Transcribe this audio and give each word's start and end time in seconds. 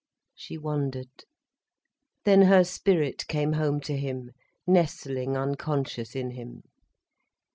She 0.33 0.57
wondered. 0.57 1.11
Then 2.25 2.41
her 2.47 2.63
spirit 2.63 3.27
came 3.27 3.53
home 3.53 3.79
to 3.81 3.95
him, 3.95 4.31
nestling 4.65 5.37
unconscious 5.37 6.15
in 6.15 6.31
him. 6.31 6.63